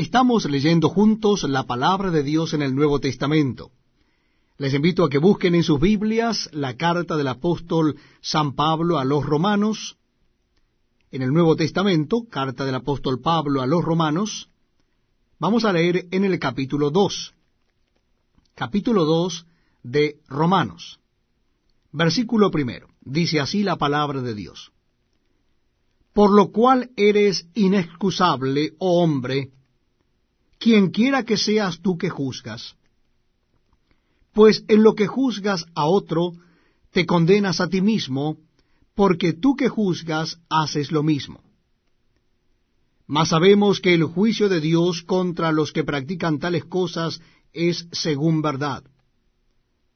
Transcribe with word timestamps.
Estamos 0.00 0.44
leyendo 0.44 0.88
juntos 0.88 1.42
la 1.42 1.64
palabra 1.64 2.12
de 2.12 2.22
Dios 2.22 2.54
en 2.54 2.62
el 2.62 2.72
Nuevo 2.72 3.00
Testamento. 3.00 3.72
Les 4.56 4.72
invito 4.72 5.04
a 5.04 5.10
que 5.10 5.18
busquen 5.18 5.56
en 5.56 5.64
sus 5.64 5.80
Biblias 5.80 6.48
la 6.52 6.76
carta 6.76 7.16
del 7.16 7.26
apóstol 7.26 7.96
San 8.20 8.54
Pablo 8.54 9.00
a 9.00 9.04
los 9.04 9.26
romanos. 9.26 9.96
En 11.10 11.22
el 11.22 11.32
Nuevo 11.32 11.56
Testamento, 11.56 12.28
carta 12.30 12.64
del 12.64 12.76
apóstol 12.76 13.20
Pablo 13.20 13.60
a 13.60 13.66
los 13.66 13.84
romanos, 13.84 14.50
vamos 15.40 15.64
a 15.64 15.72
leer 15.72 16.06
en 16.12 16.24
el 16.24 16.38
capítulo 16.38 16.90
2. 16.90 17.34
Capítulo 18.54 19.04
2 19.04 19.46
de 19.82 20.20
Romanos. 20.28 21.00
Versículo 21.90 22.52
primero. 22.52 22.86
Dice 23.00 23.40
así 23.40 23.64
la 23.64 23.74
palabra 23.74 24.22
de 24.22 24.36
Dios. 24.36 24.70
Por 26.12 26.30
lo 26.30 26.52
cual 26.52 26.92
eres 26.96 27.48
inexcusable, 27.54 28.74
oh 28.78 29.02
hombre, 29.02 29.50
quien 30.58 30.90
quiera 30.90 31.24
que 31.24 31.36
seas 31.36 31.80
tú 31.80 31.96
que 31.96 32.10
juzgas. 32.10 32.74
Pues 34.32 34.64
en 34.68 34.82
lo 34.82 34.94
que 34.94 35.06
juzgas 35.06 35.64
a 35.74 35.86
otro, 35.86 36.32
te 36.92 37.06
condenas 37.06 37.60
a 37.60 37.68
ti 37.68 37.80
mismo, 37.80 38.36
porque 38.94 39.32
tú 39.32 39.56
que 39.56 39.68
juzgas 39.68 40.38
haces 40.48 40.90
lo 40.90 41.02
mismo. 41.02 41.40
Mas 43.06 43.30
sabemos 43.30 43.80
que 43.80 43.94
el 43.94 44.04
juicio 44.04 44.48
de 44.48 44.60
Dios 44.60 45.02
contra 45.02 45.50
los 45.52 45.72
que 45.72 45.84
practican 45.84 46.38
tales 46.38 46.64
cosas 46.64 47.20
es 47.52 47.88
según 47.92 48.42
verdad. 48.42 48.84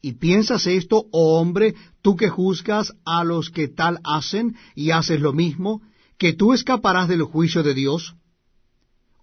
¿Y 0.00 0.14
piensas 0.14 0.66
esto, 0.66 1.06
oh 1.12 1.38
hombre, 1.38 1.74
tú 2.00 2.16
que 2.16 2.28
juzgas 2.28 2.92
a 3.04 3.22
los 3.22 3.50
que 3.50 3.68
tal 3.68 4.00
hacen 4.02 4.56
y 4.74 4.90
haces 4.90 5.20
lo 5.20 5.32
mismo, 5.32 5.82
que 6.18 6.32
tú 6.32 6.52
escaparás 6.52 7.08
del 7.08 7.22
juicio 7.22 7.62
de 7.62 7.74
Dios? 7.74 8.14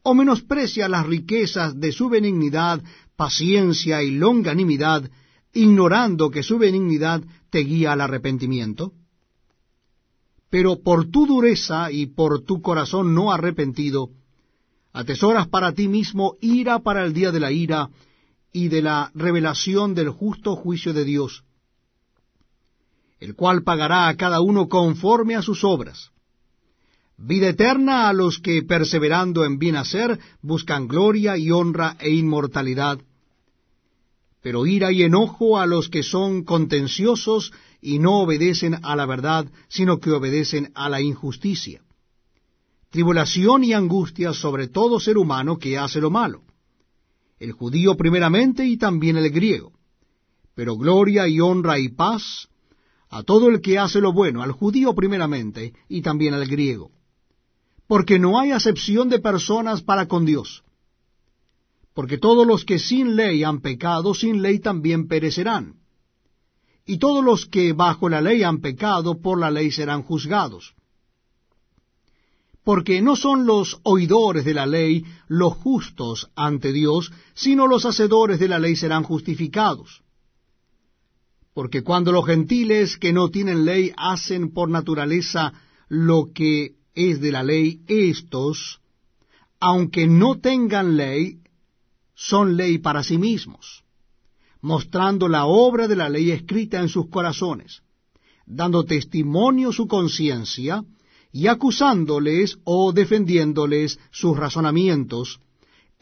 O 0.09 0.15
menosprecia 0.15 0.89
las 0.89 1.05
riquezas 1.05 1.79
de 1.79 1.91
su 1.91 2.09
benignidad, 2.09 2.81
paciencia 3.15 4.01
y 4.01 4.09
longanimidad, 4.09 5.07
ignorando 5.53 6.31
que 6.31 6.41
su 6.41 6.57
benignidad 6.57 7.21
te 7.51 7.59
guía 7.59 7.91
al 7.91 8.01
arrepentimiento? 8.01 8.93
Pero 10.49 10.81
por 10.81 11.11
tu 11.11 11.27
dureza 11.27 11.91
y 11.91 12.07
por 12.07 12.41
tu 12.41 12.59
corazón 12.59 13.13
no 13.13 13.31
arrepentido, 13.31 14.09
atesoras 14.93 15.47
para 15.47 15.73
ti 15.73 15.87
mismo 15.87 16.37
ira 16.41 16.79
para 16.79 17.05
el 17.05 17.13
día 17.13 17.31
de 17.31 17.39
la 17.39 17.51
ira 17.51 17.91
y 18.51 18.69
de 18.69 18.81
la 18.81 19.11
revelación 19.13 19.93
del 19.93 20.09
justo 20.09 20.55
juicio 20.55 20.91
de 20.91 21.05
Dios, 21.05 21.43
el 23.19 23.35
cual 23.35 23.61
pagará 23.61 24.07
a 24.07 24.17
cada 24.17 24.41
uno 24.41 24.69
conforme 24.69 25.35
a 25.35 25.43
sus 25.43 25.63
obras 25.63 26.11
vida 27.21 27.49
eterna 27.49 28.07
a 28.07 28.13
los 28.13 28.39
que, 28.39 28.63
perseverando 28.63 29.43
en 29.43 29.59
bien 29.59 29.75
hacer, 29.75 30.19
buscan 30.41 30.87
gloria 30.87 31.37
y 31.37 31.51
honra 31.51 31.97
e 31.99 32.11
inmortalidad, 32.11 32.99
pero 34.41 34.65
ira 34.65 34.91
y 34.91 35.03
enojo 35.03 35.57
a 35.57 35.65
los 35.65 35.89
que 35.89 36.01
son 36.01 36.43
contenciosos 36.43 37.51
y 37.81 37.99
no 37.99 38.21
obedecen 38.21 38.79
a 38.83 38.95
la 38.95 39.05
verdad, 39.05 39.51
sino 39.67 39.99
que 39.99 40.11
obedecen 40.11 40.71
a 40.75 40.87
la 40.87 41.01
injusticia. 41.01 41.81
Tribulación 42.89 43.65
y 43.65 43.73
angustia 43.73 44.33
sobre 44.33 44.69
todo 44.69 44.99
ser 44.99 45.17
humano 45.17 45.59
que 45.59 45.77
hace 45.77 45.99
lo 45.99 46.09
malo, 46.09 46.43
el 47.37 47.51
judío 47.51 47.97
primeramente 47.97 48.65
y 48.65 48.77
también 48.77 49.17
el 49.17 49.29
griego, 49.29 49.73
pero 50.55 50.77
gloria 50.77 51.27
y 51.27 51.41
honra 51.41 51.79
y 51.79 51.89
paz 51.89 52.47
a 53.09 53.23
todo 53.23 53.49
el 53.49 53.59
que 53.59 53.77
hace 53.77 53.99
lo 53.99 54.13
bueno, 54.13 54.41
al 54.41 54.53
judío 54.53 54.95
primeramente 54.95 55.73
y 55.89 56.01
también 56.01 56.33
al 56.33 56.47
griego 56.47 56.91
porque 57.89 58.19
no 58.19 58.39
hay 58.39 58.51
acepción 58.51 59.09
de 59.09 59.17
personas 59.17 59.81
para 59.81 60.07
con 60.07 60.23
Dios. 60.23 60.63
Porque 61.95 62.19
todos 62.19 62.45
los 62.45 62.63
que 62.63 62.77
sin 62.77 63.15
ley 63.15 63.43
han 63.43 63.61
pecado, 63.61 64.13
sin 64.13 64.43
ley 64.43 64.59
también 64.59 65.07
perecerán. 65.07 65.73
Y 66.85 66.99
todos 66.99 67.25
los 67.25 67.47
que 67.47 67.73
bajo 67.73 68.07
la 68.07 68.21
ley 68.21 68.43
han 68.43 68.61
pecado, 68.61 69.19
por 69.19 69.39
la 69.39 69.49
ley 69.49 69.71
serán 69.71 70.03
juzgados. 70.03 70.75
Porque 72.63 73.01
no 73.01 73.15
son 73.15 73.47
los 73.47 73.79
oidores 73.81 74.45
de 74.45 74.53
la 74.53 74.67
ley 74.67 75.03
los 75.27 75.55
justos 75.55 76.29
ante 76.35 76.71
Dios, 76.71 77.11
sino 77.33 77.65
los 77.65 77.87
hacedores 77.87 78.39
de 78.39 78.49
la 78.49 78.59
ley 78.59 78.75
serán 78.75 79.01
justificados. 79.01 80.03
Porque 81.55 81.81
cuando 81.81 82.11
los 82.11 82.27
gentiles 82.27 82.97
que 82.97 83.13
no 83.13 83.29
tienen 83.29 83.65
ley 83.65 83.91
hacen 83.97 84.53
por 84.53 84.69
naturaleza 84.69 85.53
lo 85.87 86.29
que 86.35 86.77
es 86.93 87.19
de 87.21 87.31
la 87.31 87.43
ley, 87.43 87.81
estos, 87.87 88.79
aunque 89.59 90.07
no 90.07 90.39
tengan 90.39 90.97
ley, 90.97 91.39
son 92.15 92.57
ley 92.57 92.77
para 92.77 93.03
sí 93.03 93.17
mismos, 93.17 93.83
mostrando 94.61 95.27
la 95.27 95.45
obra 95.45 95.87
de 95.87 95.95
la 95.95 96.09
ley 96.09 96.31
escrita 96.31 96.79
en 96.79 96.89
sus 96.89 97.09
corazones, 97.09 97.81
dando 98.45 98.83
testimonio 98.83 99.71
su 99.71 99.87
conciencia 99.87 100.83
y 101.31 101.47
acusándoles 101.47 102.57
o 102.63 102.91
defendiéndoles 102.91 103.99
sus 104.11 104.35
razonamientos, 104.37 105.39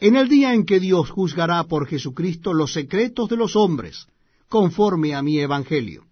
en 0.00 0.16
el 0.16 0.28
día 0.28 0.54
en 0.54 0.64
que 0.64 0.80
Dios 0.80 1.10
juzgará 1.10 1.64
por 1.64 1.86
Jesucristo 1.86 2.54
los 2.54 2.72
secretos 2.72 3.28
de 3.28 3.36
los 3.36 3.56
hombres, 3.56 4.06
conforme 4.48 5.14
a 5.14 5.22
mi 5.22 5.38
evangelio. 5.38 6.04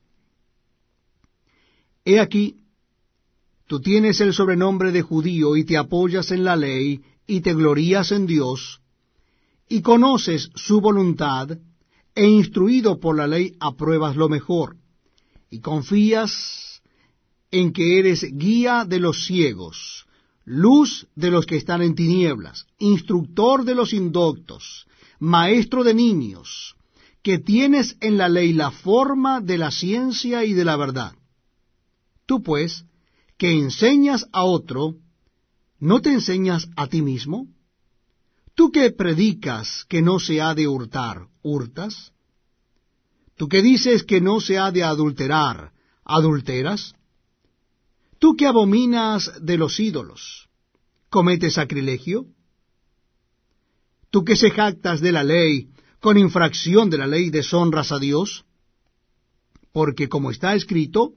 He 2.05 2.21
aquí, 2.21 2.57
Tú 3.67 3.81
tienes 3.81 4.21
el 4.21 4.33
sobrenombre 4.33 4.93
de 4.93 5.03
judío 5.03 5.57
y 5.57 5.65
te 5.65 5.77
apoyas 5.77 6.31
en 6.31 6.45
la 6.45 6.57
ley 6.57 7.03
y 7.27 7.41
te 7.41 7.53
glorías 7.53 8.13
en 8.13 8.27
Dios, 8.27 8.81
y 9.69 9.83
conoces 9.83 10.51
su 10.55 10.81
voluntad, 10.81 11.59
e 12.15 12.27
instruido 12.27 12.99
por 12.99 13.17
la 13.17 13.27
ley 13.27 13.57
apruebas 13.61 14.17
lo 14.17 14.29
mejor, 14.29 14.77
y 15.51 15.61
confías 15.61 16.81
en 17.51 17.73
que 17.73 17.99
eres 17.99 18.25
guía 18.33 18.85
de 18.85 19.01
los 19.01 19.27
ciegos, 19.27 20.07
luz 20.45 21.09
de 21.17 21.31
los 21.31 21.45
que 21.45 21.57
están 21.57 21.83
en 21.83 21.95
tinieblas, 21.95 22.67
instructor 22.79 23.65
de 23.65 23.75
los 23.75 23.93
indoctos, 23.93 24.87
maestro 25.19 25.83
de 25.83 25.95
niños, 25.95 26.77
que 27.23 27.39
tienes 27.39 27.97
en 28.01 28.17
la 28.17 28.29
ley 28.29 28.53
la 28.53 28.71
forma 28.71 29.41
de 29.41 29.59
la 29.59 29.73
ciencia 29.73 30.45
y 30.45 30.53
de 30.53 30.65
la 30.65 30.77
verdad. 30.77 31.13
Tú 32.25 32.43
pues, 32.43 32.85
que 33.39 33.53
enseñas 33.53 34.27
a 34.33 34.45
otro, 34.45 34.97
¿no 35.79 36.01
te 36.01 36.13
enseñas 36.13 36.69
a 36.77 36.87
ti 36.87 37.03
mismo? 37.03 37.49
¿Tú 38.55 38.71
que 38.73 38.91
predicas 38.91 39.85
que 39.89 40.01
no 40.01 40.19
se 40.19 40.41
ha 40.41 40.55
de 40.55 40.67
hurtar, 40.67 41.29
hurtas? 41.43 42.13
¿Tú 43.37 43.49
que 43.49 43.61
dices 43.61 44.03
que 44.03 44.21
no 44.21 44.41
se 44.41 44.59
ha 44.59 44.71
de 44.71 44.83
adulterar, 44.83 45.73
adulteras? 46.05 46.95
¿Tú 48.19 48.35
que 48.35 48.47
abominas 48.47 49.31
de 49.43 49.59
los 49.59 49.79
ídolos, 49.79 50.49
cometes 51.11 51.55
sacrilegio? 51.55 52.27
¿Tú 54.11 54.25
que 54.25 54.37
se 54.37 54.51
jactas 54.51 55.03
de 55.03 55.13
la 55.13 55.23
ley, 55.23 55.69
con 56.01 56.17
infracción 56.17 56.89
de 56.89 56.97
la 56.97 57.07
ley 57.07 57.29
deshonras 57.29 57.93
a 57.93 57.99
Dios? 57.99 58.47
Porque 59.73 60.09
como 60.09 60.31
está 60.31 60.55
escrito, 60.55 61.13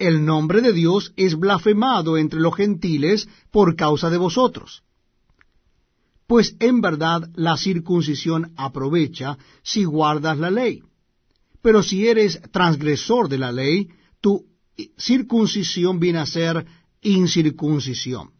el 0.00 0.24
nombre 0.24 0.62
de 0.62 0.72
Dios 0.72 1.12
es 1.16 1.38
blasfemado 1.38 2.16
entre 2.16 2.40
los 2.40 2.56
gentiles 2.56 3.28
por 3.50 3.76
causa 3.76 4.08
de 4.10 4.16
vosotros. 4.16 4.82
Pues 6.26 6.56
en 6.58 6.80
verdad 6.80 7.28
la 7.34 7.56
circuncisión 7.56 8.52
aprovecha 8.56 9.36
si 9.62 9.84
guardas 9.84 10.38
la 10.38 10.50
ley. 10.50 10.82
Pero 11.62 11.82
si 11.82 12.08
eres 12.08 12.40
transgresor 12.50 13.28
de 13.28 13.38
la 13.38 13.52
ley, 13.52 13.88
tu 14.20 14.46
circuncisión 14.96 16.00
viene 16.00 16.20
a 16.20 16.26
ser 16.26 16.64
incircuncisión. 17.02 18.30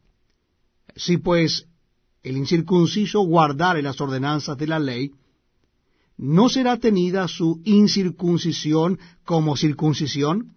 Si 0.97 1.19
pues 1.19 1.67
el 2.23 2.39
incircunciso 2.39 3.21
guardare 3.21 3.83
las 3.83 4.01
ordenanzas 4.01 4.57
de 4.57 4.67
la 4.67 4.79
ley, 4.79 5.13
¿no 6.17 6.49
será 6.49 6.79
tenida 6.79 7.29
su 7.29 7.61
incircuncisión 7.65 8.99
como 9.25 9.57
circuncisión? 9.57 10.57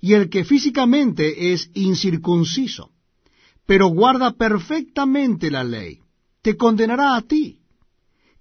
Y 0.00 0.14
el 0.14 0.28
que 0.28 0.44
físicamente 0.44 1.52
es 1.52 1.70
incircunciso, 1.74 2.90
pero 3.66 3.88
guarda 3.88 4.32
perfectamente 4.32 5.50
la 5.50 5.64
ley, 5.64 6.00
te 6.42 6.56
condenará 6.56 7.16
a 7.16 7.22
ti, 7.22 7.60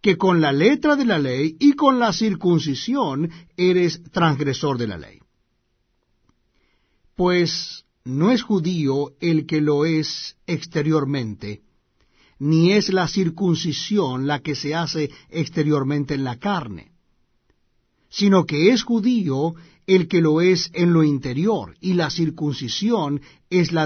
que 0.02 0.18
con 0.18 0.40
la 0.40 0.52
letra 0.52 0.96
de 0.96 1.06
la 1.06 1.18
ley 1.18 1.56
y 1.60 1.74
con 1.74 1.98
la 1.98 2.14
circuncisión 2.14 3.32
eres 3.58 4.04
transgresor 4.12 4.78
de 4.78 4.88
la 4.88 4.98
ley. 4.98 5.20
Pues 7.16 7.86
no 8.04 8.30
es 8.32 8.44
judío 8.44 9.14
el 9.20 9.48
que 9.48 9.62
lo 9.62 9.86
es 9.86 10.38
exteriormente, 10.46 11.64
ni 12.38 12.74
es 12.74 12.94
la 12.94 13.08
circuncisión 13.08 14.28
la 14.28 14.42
que 14.42 14.56
se 14.56 14.76
hace 14.76 15.10
exteriormente 15.30 16.14
en 16.14 16.24
la 16.24 16.38
carne, 16.38 16.92
sino 18.16 18.46
que 18.46 18.72
es 18.72 18.84
judío 18.84 19.56
el 19.88 20.08
que 20.08 20.22
lo 20.22 20.40
es 20.40 20.72
en 20.74 20.94
lo 20.94 21.04
interior, 21.04 21.76
y 21.82 21.94
la 21.94 22.10
circuncisión 22.10 23.22
es 23.50 23.74
la 23.74 23.84